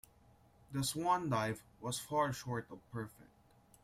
The 0.71 0.83
swan 0.83 1.29
dive 1.29 1.61
was 1.79 1.99
far 1.99 2.33
short 2.33 2.65
of 2.71 2.79
perfect. 2.91 3.29